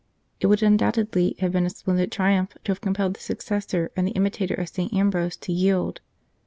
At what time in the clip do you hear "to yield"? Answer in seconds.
5.37-6.01